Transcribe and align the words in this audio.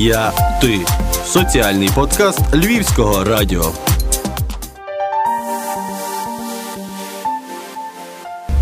Я 0.00 0.32
ти 0.60 0.78
соціальний 1.24 1.90
подкаст 1.94 2.40
Львівського 2.54 3.24
радіо. 3.24 3.64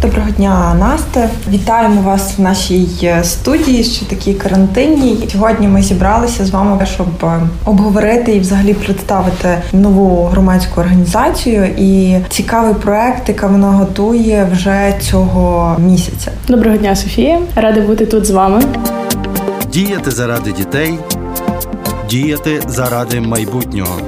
Доброго 0.03 0.31
дня, 0.31 0.75
Насте. 0.75 1.31
Вітаємо 1.49 2.01
вас 2.01 2.39
в 2.39 2.41
нашій 2.41 2.89
е, 3.03 3.25
студії, 3.25 3.85
що 3.85 4.07
такій 4.07 4.35
карантинній. 4.35 5.29
Сьогодні 5.33 5.69
ми 5.69 5.83
зібралися 5.83 6.45
з 6.45 6.51
вами, 6.51 6.87
щоб 6.87 7.07
е, 7.23 7.41
обговорити 7.65 8.33
і 8.37 8.41
взагалі 8.41 8.75
представити 8.75 9.63
нову 9.73 10.25
громадську 10.25 10.81
організацію 10.81 11.65
і 11.65 12.19
цікавий 12.29 12.75
проект, 12.75 13.29
який 13.29 13.49
вона 13.49 13.71
готує 13.71 14.49
вже 14.53 14.95
цього 15.01 15.77
місяця. 15.79 16.31
Доброго 16.49 16.77
дня, 16.77 16.97
Софія. 16.97 17.41
Рада 17.57 17.81
бути 17.81 18.07
тут 18.07 18.27
з 18.27 18.31
вами. 18.31 18.63
Діяти 19.73 20.11
заради 20.11 20.53
дітей, 20.53 20.99
діяти 22.11 22.63
заради 22.67 23.21
майбутнього. 23.21 24.01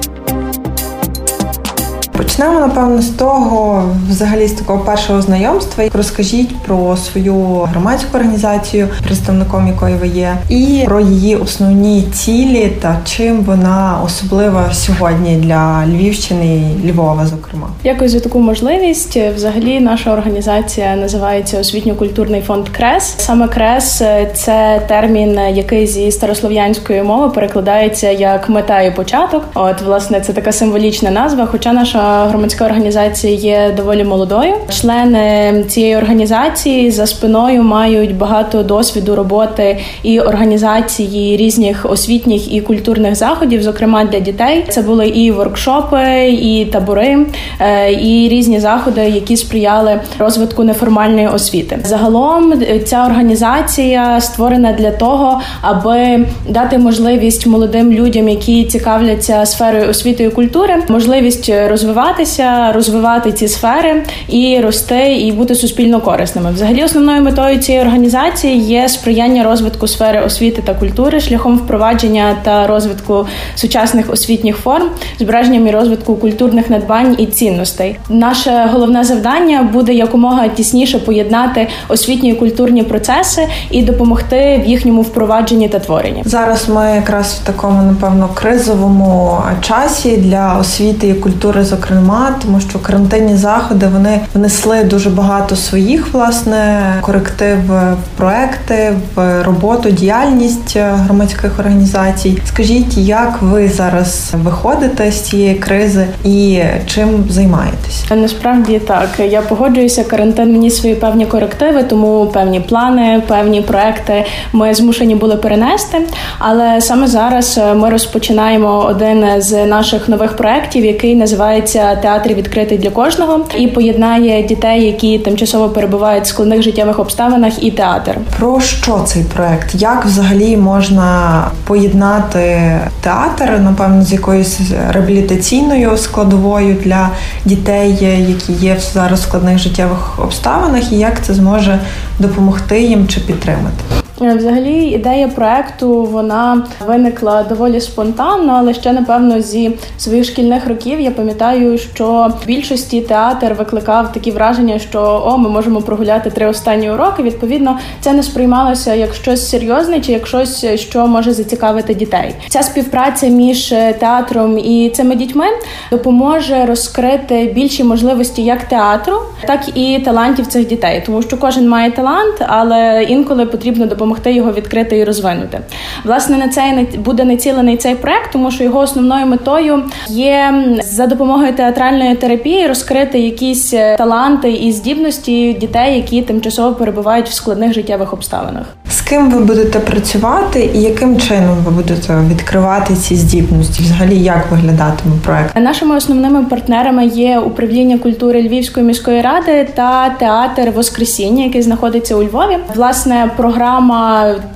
Почнемо 2.17 2.61
напевно 2.61 3.03
з 3.03 3.11
того, 3.11 3.85
взагалі 4.09 4.49
з 4.49 4.53
такого 4.53 4.85
першого 4.85 5.23
знайомства. 5.23 5.68
Розкажіть 5.93 6.57
про 6.57 6.97
свою 6.97 7.35
громадську 7.61 8.17
організацію, 8.17 8.89
представником 9.05 9.67
якої 9.67 9.95
ви 9.95 10.09
є, 10.09 10.37
і 10.49 10.83
про 10.87 11.01
її 11.01 11.37
основні 11.37 12.03
цілі 12.03 12.73
та 12.83 12.97
чим 13.05 13.43
вона 13.43 14.01
особлива 14.05 14.73
сьогодні 14.73 15.37
для 15.37 15.85
Львівщини 15.87 16.71
Львова, 16.87 17.27
зокрема. 17.27 17.69
Дякую 17.85 18.11
за 18.11 18.21
таку 18.21 18.41
можливість. 18.41 19.17
Взагалі, 19.17 19.81
наша 19.81 20.13
організація 20.13 20.97
називається 20.97 21.61
Освітньо-культурний 21.61 22.41
фонд 22.41 22.69
Крес. 22.69 23.15
Саме 23.19 23.49
Крес 23.49 24.03
це 24.35 24.83
термін, 24.89 25.41
який 25.55 25.87
зі 25.87 26.13
старослов'янської 26.13 27.03
мови 27.03 27.31
перекладається 27.31 28.11
як 28.11 28.49
мета 28.49 28.83
і 28.83 28.97
початок. 28.97 29.45
От 29.55 29.83
власне 29.83 30.21
це 30.21 30.33
така 30.33 30.53
символічна 30.53 31.11
назва. 31.11 31.47
Хоча 31.47 31.73
наша 31.73 32.27
громадська 32.27 32.65
організація 32.65 33.35
є 33.35 33.75
доволі 33.77 34.05
молодою. 34.05 34.55
Члени 34.69 35.65
цієї 35.69 35.97
організації 35.97 36.91
за 36.91 37.07
спиною 37.07 37.63
мають 37.63 38.17
багато 38.17 38.63
досвіду 38.63 39.17
роботи 39.17 39.79
і 40.03 40.21
організації 40.21 41.37
різних 41.37 41.87
освітніх 41.91 42.55
і 42.55 42.61
культурних 42.61 43.15
заходів, 43.15 43.63
зокрема 43.63 44.05
для 44.05 44.19
дітей. 44.19 44.65
Це 44.69 44.83
були 44.83 45.09
і 45.09 45.31
воркшопи, 45.31 46.29
і 46.29 46.65
табори, 46.65 47.27
е, 47.61 47.93
і 47.93 48.29
різні 48.29 48.61
заходи, 48.61 49.01
які 49.01 49.37
сприяли 49.37 50.01
розвитку 50.19 50.65
неформальної 50.65 51.27
освіти. 51.27 51.79
Загалом 51.85 52.53
е, 52.53 52.81
ця 52.81 53.07
організація 53.07 54.21
створена 54.21 54.73
для 54.73 54.91
того, 54.91 55.41
аби 55.61 56.27
дати 56.49 56.79
можливість 56.79 57.47
молодим 57.47 57.93
людям, 57.93 58.29
які 58.29 58.65
цікавляться 58.65 59.47
сферою 59.47 59.89
освіти 59.89 60.25
і 60.25 60.31
культури, 60.31 60.75
можливість 60.89 61.53
розвиватися, 61.69 62.73
розвивати 62.73 63.33
ці 63.33 63.49
сфери 63.49 64.03
і 64.29 64.61
рости, 64.61 65.17
і 65.17 65.33
бути 65.33 65.55
суспільно 65.59 66.01
корисними. 66.01 66.53
Взагалі, 66.53 66.85
основною 66.85 67.23
метою 67.23 67.59
цієї 67.59 67.85
організації 67.85 68.59
є 68.61 68.89
сприяння 68.89 69.45
розвитку 69.45 69.89
сфери 69.89 70.21
освіти 70.21 70.63
та 70.63 70.75
культури 70.75 71.21
шляхом 71.21 71.57
впровадження 71.59 72.37
та 72.43 72.67
розвитку 72.67 73.27
сучасних 73.55 74.13
освітніх 74.13 74.57
форм, 74.57 74.89
збереженням 75.19 75.67
і 75.67 75.71
розвитку 75.71 76.17
культурних 76.17 76.71
надбань 76.71 77.15
і 77.19 77.27
цінностей. 77.27 77.99
Наше 78.09 78.69
головне 78.73 79.05
завдання 79.05 79.63
буде 79.73 79.95
якомога 79.95 80.49
тісніше 80.49 80.99
поєднати 80.99 81.69
освітні 81.89 82.31
і 82.31 82.35
культурні 82.35 82.83
процеси 82.83 83.49
і 83.71 83.83
допомогти 83.83 84.63
в 84.65 84.69
їхньому 84.69 85.03
впровадженні 85.03 85.69
та 85.69 85.79
творенні. 85.79 86.23
Зараз 86.25 86.69
ми 86.69 86.93
якраз 86.95 87.41
в 87.43 87.47
такому 87.47 87.83
напевно 87.83 88.29
кризовому 88.35 89.39
часі 89.61 90.17
для 90.17 90.59
освіти 90.61 91.09
і 91.09 91.15
культури, 91.15 91.65
зокрема, 91.65 92.35
тому 92.43 92.61
що 92.61 92.79
карантинні 92.79 93.37
заходи 93.37 93.87
вони 93.93 94.21
внесли 94.35 94.85
дуже 94.85 95.11
багато 95.11 95.48
своїх 95.57 96.15
власне 96.15 96.83
коректив 97.01 97.59
в 97.67 97.97
проекти, 98.17 98.93
в 99.15 99.43
роботу, 99.43 99.91
діяльність 99.91 100.77
громадських 100.77 101.59
організацій. 101.59 102.39
Скажіть, 102.45 102.97
як 102.97 103.43
ви 103.43 103.69
зараз 103.69 104.35
виходите 104.45 105.13
з 105.13 105.21
цієї 105.21 105.55
кризи 105.55 106.07
і 106.25 106.61
чим 106.87 107.25
займаєтесь? 107.31 108.05
Насправді 108.11 108.79
так 108.79 109.09
я 109.29 109.43
погоджуюся. 109.43 110.05
Карантин 110.05 110.53
мені 110.53 110.71
свої 110.71 110.95
певні 110.95 111.27
корективи, 111.27 111.83
тому 111.83 112.27
певні 112.27 112.61
плани, 112.61 113.23
певні 113.27 113.63
проекти 113.63 114.25
ми 114.53 114.75
змушені 114.75 115.15
були 115.15 115.37
перенести. 115.37 115.99
Але 116.39 116.81
саме 116.81 117.07
зараз 117.07 117.61
ми 117.77 117.91
розпочинаємо 117.91 118.85
один 118.89 119.43
з 119.43 119.67
наших 119.67 120.09
нових 120.09 120.37
проєктів, 120.37 120.85
який 120.85 121.15
називається 121.15 121.97
театр 121.97 122.35
відкритий 122.35 122.79
для 122.79 122.91
кожного 122.91 123.47
і 123.59 123.67
поєднає 123.67 124.43
дітей, 124.43 124.85
які 124.85 125.19
тимчасово 125.39 125.69
перебувають 125.69 126.25
в 126.25 126.27
складних 126.27 126.63
життєвих 126.63 126.99
обставинах, 126.99 127.63
і 127.63 127.71
театр. 127.71 128.17
Про 128.39 128.61
що 128.61 129.01
цей 129.07 129.23
проект? 129.23 129.75
Як 129.75 130.05
взагалі 130.05 130.57
можна 130.57 131.45
поєднати 131.65 132.61
театр, 133.01 133.59
напевно, 133.61 134.03
з 134.03 134.13
якоюсь 134.13 134.61
реабілітаційною 134.91 135.97
складовою 135.97 136.77
для 136.85 137.11
дітей, 137.45 137.99
які 138.29 138.53
є 138.53 138.77
зараз 138.93 139.21
в 139.21 139.23
складних 139.23 139.59
життєвих 139.59 140.19
обставинах, 140.25 140.93
і 140.93 140.99
як 140.99 141.25
це 141.25 141.35
зможе 141.35 141.79
допомогти 142.19 142.83
їм 142.83 143.09
чи 143.09 143.21
підтримати? 143.21 143.85
Е, 144.23 144.35
взагалі, 144.35 144.85
ідея 144.85 145.29
проекту 145.29 146.03
вона 146.03 146.67
виникла 146.87 147.43
доволі 147.43 147.81
спонтанно, 147.81 148.53
але 148.59 148.75
ще 148.75 148.93
напевно 148.93 149.41
зі 149.41 149.71
своїх 149.99 150.25
шкільних 150.25 150.69
років 150.69 151.01
я 151.01 151.11
пам'ятаю, 151.11 151.79
що 151.79 152.33
в 152.43 152.47
більшості 152.47 153.01
театр 153.01 153.55
викликав 153.59 154.13
такі 154.13 154.31
враження, 154.31 154.79
що 154.79 155.23
о, 155.27 155.39
ми 155.39 155.49
можемо 155.49 155.81
прогуляти 155.83 156.31
три 156.31 156.47
останні 156.47 156.91
уроки. 156.91 157.23
Відповідно, 157.23 157.79
це 158.01 158.13
не 158.13 158.23
сприймалося 158.23 158.95
як 158.95 159.15
щось 159.15 159.51
серйозне 159.51 160.01
чи 160.01 160.13
як 160.13 160.27
щось, 160.27 160.67
що 160.75 161.07
може 161.07 161.33
зацікавити 161.33 161.95
дітей. 161.95 162.35
Ця 162.49 162.63
співпраця 162.63 163.27
між 163.27 163.69
театром 163.99 164.59
і 164.59 164.91
цими 164.91 165.15
дітьми 165.15 165.47
допоможе 165.91 166.67
розкрити 166.67 167.53
більші 167.55 167.85
можливості 167.85 168.43
як 168.43 168.65
театру, 168.65 169.15
так 169.47 169.61
і 169.75 169.99
талантів 169.99 170.47
цих 170.47 170.67
дітей, 170.67 171.03
тому 171.07 171.23
що 171.23 171.37
кожен 171.37 171.69
має 171.69 171.91
талант, 171.91 172.45
але 172.47 173.07
інколи 173.09 173.47
потрібно 173.47 173.87
допомогти 173.87 174.08
допомогти 174.09 174.33
його 174.33 174.53
відкрити 174.53 174.99
і 174.99 175.05
розвинути. 175.05 175.61
Власне, 176.05 176.37
на 176.37 176.49
це 176.49 176.87
буде 176.99 177.25
націлений 177.25 177.77
цей 177.77 177.95
проект, 177.95 178.33
тому 178.33 178.51
що 178.51 178.65
його 178.65 178.79
основною 178.79 179.27
метою 179.27 179.83
є 180.09 180.55
за 180.85 181.07
допомогою 181.07 181.53
театральної 181.53 182.15
терапії 182.15 182.67
розкрити 182.67 183.19
якісь 183.19 183.75
е, 183.75 183.97
таланти 183.97 184.53
і 184.53 184.73
здібності 184.73 185.53
дітей, 185.53 185.97
які 185.97 186.23
тимчасово 186.23 186.75
перебувають 186.75 187.29
в 187.29 187.33
складних 187.33 187.73
життєвих 187.73 188.13
обставинах. 188.13 188.67
З 188.91 189.01
ким 189.01 189.31
ви 189.31 189.39
будете 189.39 189.79
працювати 189.79 190.71
і 190.75 190.81
яким 190.83 191.21
чином 191.21 191.57
ви 191.65 191.71
будете 191.71 192.21
відкривати 192.31 192.95
ці 192.95 193.17
здібності? 193.17 193.83
Взагалі, 193.83 194.19
як 194.19 194.51
виглядатиме 194.51 195.15
проект? 195.25 195.57
Нашими 195.57 195.97
основними 195.97 196.45
партнерами 196.45 197.07
є 197.07 197.39
управління 197.39 197.99
культури 197.99 198.43
Львівської 198.43 198.87
міської 198.87 199.23
ради 199.23 199.69
та 199.75 200.09
театр 200.09 200.73
Воскресіння, 200.77 201.45
який 201.45 201.63
знаходиться 201.63 202.17
у 202.17 202.23
Львові. 202.23 202.59
Власне, 202.75 203.31
програма 203.37 203.98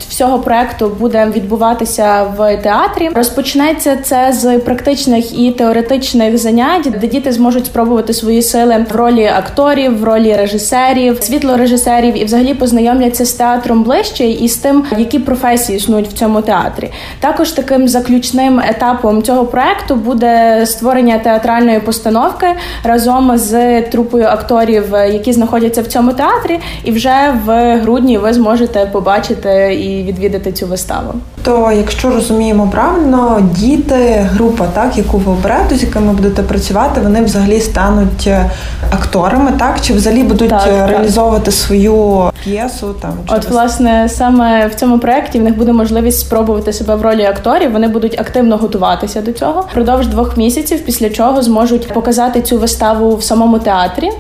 всього 0.09 0.39
проекту 0.39 0.97
буде 1.01 1.33
відбуватися 1.35 2.23
в 2.37 2.57
театрі. 2.57 3.11
Розпочнеться 3.15 3.97
це 4.03 4.33
з 4.33 4.59
практичних 4.59 5.39
і 5.39 5.51
теоретичних 5.51 6.39
занять, 6.39 6.91
де 7.01 7.07
діти 7.07 7.33
зможуть 7.33 7.67
спробувати 7.67 8.15
свої 8.15 8.43
сили 8.43 8.87
в 8.91 8.97
ролі 8.97 9.27
акторів, 9.27 10.01
в 10.01 10.05
ролі 10.05 10.37
режисерів, 10.37 11.23
світлорежисерів 11.23 12.19
і 12.19 12.25
взагалі 12.25 12.55
познайомляться 12.55 13.25
з 13.25 13.33
театром 13.33 13.83
ближче 13.83 14.25
і 14.25 14.49
з 14.49 14.57
тим, 14.57 14.85
які 14.99 15.19
професії 15.19 15.79
існують 15.79 16.09
в 16.09 16.13
цьому 16.13 16.43
театрі. 16.43 16.91
Також 17.21 17.53
таким 17.53 17.89
заключним 17.89 18.61
етапом 18.61 19.23
цього 19.23 19.47
проекту 19.47 19.95
буде 19.95 20.67
створення 20.67 21.19
театральної 21.19 21.81
постановки 21.81 22.47
разом 22.85 23.39
з 23.39 23.83
трупою 23.83 24.25
акторів, 24.25 24.85
які 24.93 25.33
знаходяться 25.33 25.83
в 25.83 25.87
цьому 25.87 26.13
театрі, 26.13 26.61
і 26.85 26.91
вже 26.91 27.35
в 27.47 27.77
грудні 27.77 28.19
ви 28.19 28.33
зможете 28.33 28.87
побачити 28.93 29.32
побачити 29.33 29.75
і 29.75 30.03
відвідати 30.03 30.53
цю 30.53 30.67
виставу. 30.67 31.15
То, 31.43 31.73
якщо 31.73 32.11
розуміємо 32.11 32.69
правильно, 32.73 33.49
діти, 33.57 34.27
група, 34.33 34.67
так 34.75 34.97
яку 34.97 35.19
ви 35.19 35.33
оберете, 35.33 35.77
з 35.77 35.83
якими 35.83 36.13
будете 36.13 36.43
працювати, 36.43 37.01
вони 37.01 37.23
взагалі 37.23 37.61
стануть 37.61 38.27
е, 38.27 38.51
акторами, 38.91 39.53
так 39.59 39.81
чи 39.81 39.95
взагалі 39.95 40.23
будуть 40.23 40.51
так, 40.51 40.69
е, 40.69 40.87
реалізовувати 40.87 41.45
так. 41.45 41.55
свою 41.55 42.31
п'єсу? 42.45 42.95
Там 43.01 43.13
чи 43.29 43.35
от 43.35 43.51
власне 43.51 44.09
саме 44.09 44.67
в 44.67 44.75
цьому 44.75 44.99
проєкті 44.99 45.39
в 45.39 45.43
них 45.43 45.57
буде 45.57 45.73
можливість 45.73 46.21
спробувати 46.21 46.73
себе 46.73 46.97
в 46.97 47.03
ролі 47.03 47.25
акторів. 47.25 47.73
Вони 47.73 47.89
будуть 47.89 48.21
активно 48.21 48.57
готуватися 48.57 49.21
до 49.21 49.33
цього 49.33 49.61
впродовж 49.71 50.07
двох 50.07 50.37
місяців, 50.37 50.81
після 50.85 51.11
чого 51.11 51.43
зможуть 51.43 51.89
показати 51.89 52.43
цю 52.43 52.59
виставу 52.59 53.17
в 53.17 53.23
самому 53.23 53.59
театрі 53.59 54.11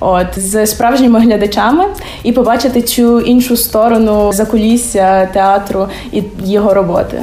от 0.00 0.26
з 0.36 0.66
справжніми 0.66 1.20
глядачами 1.20 1.84
і 2.22 2.32
побачити 2.32 2.82
цю 2.82 3.20
іншу 3.20 3.56
сторону 3.56 4.32
закулісся 4.32 5.26
театру 5.26 5.88
і 6.12 6.22
його 6.44 6.74
роботи. 6.74 7.22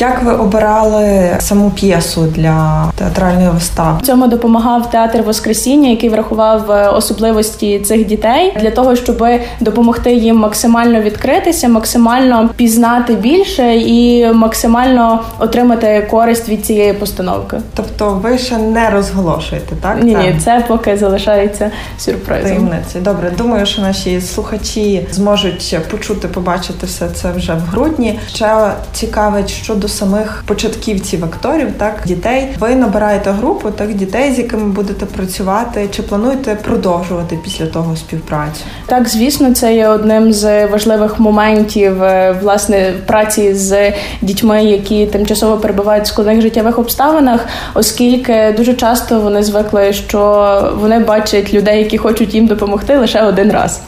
Як 0.00 0.22
ви 0.22 0.32
обирали 0.32 1.36
саму 1.38 1.70
п'єсу 1.70 2.22
для 2.22 2.84
театральної 2.96 3.48
вистави? 3.48 4.00
Цьому 4.02 4.26
допомагав 4.26 4.90
театр 4.90 5.22
Воскресіння, 5.22 5.88
який 5.88 6.08
врахував 6.08 6.70
е, 6.70 6.88
особливості 6.88 7.80
цих 7.80 8.06
дітей 8.06 8.56
для 8.60 8.70
того, 8.70 8.96
щоб 8.96 9.26
допомогти 9.60 10.12
їм 10.12 10.36
максимально 10.36 11.00
відкритися, 11.00 11.68
максимально 11.68 12.50
пізнати 12.56 13.14
більше 13.14 13.76
і 13.76 14.32
максимально 14.32 15.20
отримати 15.38 16.06
користь 16.10 16.48
від 16.48 16.66
цієї 16.66 16.92
постановки. 16.92 17.56
Тобто, 17.74 18.10
ви 18.10 18.38
ще 18.38 18.58
не 18.58 18.90
розголошуєте, 18.90 19.74
так? 19.80 20.02
Ні, 20.02 20.14
ні, 20.14 20.34
це 20.44 20.64
поки 20.68 20.96
залишається 20.96 21.70
сюрпризом. 21.98 22.48
Таємниці. 22.48 22.98
Добре, 23.00 23.32
думаю, 23.38 23.66
що 23.66 23.82
наші 23.82 24.20
слухачі 24.20 25.06
зможуть 25.12 25.78
почути, 25.90 26.28
побачити 26.28 26.86
все 26.86 27.08
це 27.08 27.32
вже 27.32 27.54
в 27.54 27.60
грудні. 27.70 28.18
Ще 28.34 28.70
цікавить 28.92 29.50
щодо 29.50 29.89
самих 29.90 30.44
початківців 30.46 31.24
акторів, 31.24 31.68
так 31.78 32.02
дітей. 32.06 32.48
Ви 32.58 32.74
набираєте 32.74 33.30
групу 33.30 33.70
так 33.70 33.94
дітей, 33.94 34.32
з 34.32 34.38
якими 34.38 34.64
будете 34.64 35.06
працювати. 35.06 35.88
Чи 35.96 36.02
плануєте 36.02 36.54
продовжувати 36.54 37.38
після 37.44 37.66
того 37.66 37.96
співпрацю? 37.96 38.60
Так, 38.86 39.08
звісно, 39.08 39.54
це 39.54 39.74
є 39.74 39.88
одним 39.88 40.32
з 40.32 40.66
важливих 40.66 41.20
моментів 41.20 42.02
е, 42.02 42.36
власне 42.42 42.92
праці 43.06 43.54
з 43.54 43.92
дітьми, 44.22 44.64
які 44.64 45.06
тимчасово 45.06 45.56
перебувають 45.56 46.04
в 46.04 46.06
складних 46.06 46.40
життєвих 46.40 46.78
обставинах, 46.78 47.46
оскільки 47.74 48.54
дуже 48.56 48.74
часто 48.74 49.20
вони 49.20 49.42
звикли, 49.42 49.92
що 49.92 50.72
вони 50.80 50.98
бачать 50.98 51.54
людей, 51.54 51.78
які 51.78 51.98
хочуть 51.98 52.34
їм 52.34 52.46
допомогти 52.46 52.96
лише 52.96 53.22
один 53.22 53.52
раз. 53.52 53.80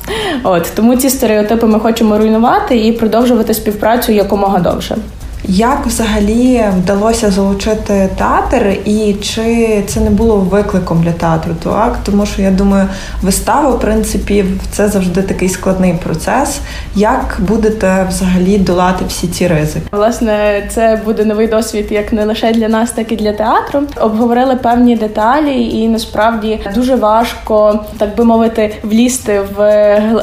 От 0.43 0.72
тому 0.76 0.96
ці 0.96 1.10
стереотипи 1.10 1.66
ми 1.66 1.81
хочемо 1.81 2.19
руйнувати 2.19 2.87
і 2.87 2.93
продовжувати 2.93 3.54
співпрацю 3.54 4.12
якомога 4.12 4.58
довше. 4.58 4.96
Як 5.44 5.86
взагалі 5.86 6.64
вдалося 6.78 7.30
залучити 7.30 8.08
театр, 8.18 8.66
і 8.84 9.16
чи 9.22 9.82
це 9.86 10.00
не 10.00 10.10
було 10.10 10.36
викликом 10.36 11.02
для 11.02 11.12
театру? 11.12 11.54
Так, 11.64 11.98
тому 12.04 12.26
що 12.26 12.42
я 12.42 12.50
думаю, 12.50 12.88
вистава, 13.22 13.70
в 13.70 13.80
принципі, 13.80 14.44
це 14.70 14.88
завжди 14.88 15.22
такий 15.22 15.48
складний 15.48 15.94
процес. 16.04 16.60
Як 16.96 17.36
будете 17.38 18.06
взагалі 18.08 18.58
долати 18.58 19.04
всі 19.08 19.28
ці 19.28 19.48
ризики? 19.48 19.86
Власне, 19.92 20.66
це 20.70 21.00
буде 21.04 21.24
новий 21.24 21.46
досвід, 21.46 21.86
як 21.90 22.12
не 22.12 22.24
лише 22.24 22.52
для 22.52 22.68
нас, 22.68 22.90
так 22.90 23.12
і 23.12 23.16
для 23.16 23.32
театру. 23.32 23.82
Обговорили 24.00 24.56
певні 24.56 24.96
деталі, 24.96 25.68
і 25.68 25.88
насправді 25.88 26.60
дуже 26.74 26.96
важко, 26.96 27.84
так 27.98 28.16
би 28.16 28.24
мовити, 28.24 28.74
влізти 28.82 29.40
в 29.56 29.60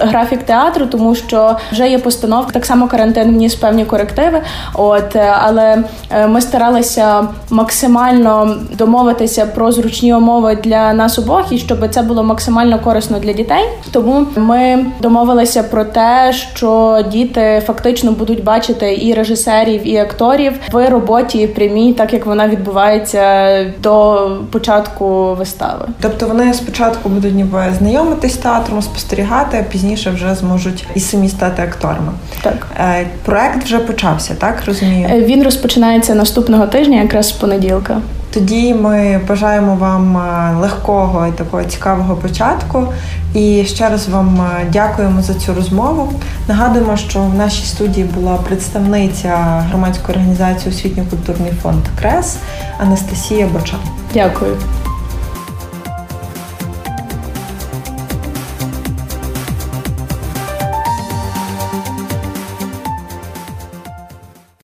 графік 0.01 0.43
театру, 0.43 0.85
тому 0.85 1.15
що 1.15 1.55
вже 1.71 1.89
є 1.89 1.99
постановка. 1.99 2.51
Так 2.51 2.65
само 2.65 2.87
карантин 2.87 3.27
вніс 3.27 3.55
певні 3.55 3.85
корективи. 3.85 4.41
От 4.73 5.08
але 5.17 5.83
е, 6.11 6.27
ми 6.27 6.41
старалися 6.41 7.27
максимально 7.49 8.55
домовитися 8.77 9.45
про 9.45 9.71
зручні 9.71 10.13
умови 10.13 10.57
для 10.63 10.93
нас 10.93 11.19
обох, 11.19 11.51
і 11.51 11.57
щоб 11.57 11.89
це 11.91 12.01
було 12.01 12.23
максимально 12.23 12.79
корисно 12.79 13.19
для 13.19 13.33
дітей. 13.33 13.63
Тому 13.91 14.25
ми 14.35 14.85
домовилися 15.01 15.63
про 15.63 15.83
те, 15.83 16.33
що 16.33 17.03
діти 17.11 17.63
фактично 17.67 18.11
будуть 18.11 18.43
бачити 18.43 18.97
і 19.01 19.13
режисерів, 19.13 19.87
і 19.87 19.97
акторів 19.97 20.53
в 20.71 20.89
роботі 20.89 21.47
прямій, 21.47 21.93
так 21.93 22.13
як 22.13 22.25
вона 22.25 22.47
відбувається 22.47 23.65
до 23.83 24.27
початку 24.51 25.35
вистави. 25.35 25.85
Тобто 26.01 26.27
вони 26.27 26.53
спочатку 26.53 27.09
будуть 27.09 27.35
ніби 27.35 27.65
знайомитись 27.77 28.33
з 28.33 28.37
театром, 28.37 28.81
спостерігати, 28.81 29.57
а 29.57 29.71
пізніше 29.71 30.11
вже 30.11 30.35
зможуть 30.35 30.85
і 30.95 30.99
самі 30.99 31.29
стати 31.29 31.61
акторами. 31.61 32.11
Так 32.41 32.67
е, 32.79 33.07
проект 33.25 33.63
вже 33.63 33.79
почався, 33.79 34.35
так 34.35 34.65
розумію. 34.65 34.98
Е, 35.09 35.23
він 35.23 35.43
розпочинається 35.43 36.15
наступного 36.15 36.67
тижня, 36.67 37.01
якраз 37.01 37.29
з 37.29 37.31
понеділка. 37.31 38.01
Тоді 38.33 38.73
ми 38.73 39.19
бажаємо 39.27 39.75
вам 39.75 40.17
е, 40.17 40.57
легкого 40.61 41.27
і 41.27 41.31
такого 41.31 41.63
цікавого 41.63 42.15
початку. 42.15 42.87
І 43.33 43.63
ще 43.65 43.89
раз 43.89 44.09
вам 44.09 44.41
е, 44.41 44.65
дякуємо 44.73 45.21
за 45.21 45.33
цю 45.33 45.53
розмову. 45.53 46.13
Нагадуємо, 46.47 46.97
що 46.97 47.19
в 47.19 47.35
нашій 47.35 47.65
студії 47.65 48.09
була 48.15 48.35
представниця 48.35 49.63
громадської 49.69 50.17
організації 50.17 50.73
Освітньо-культурний 50.75 51.51
фонд 51.63 51.83
Крес 51.99 52.37
Анастасія 52.79 53.47
Бочан. 53.47 53.79
Дякую. 54.13 54.57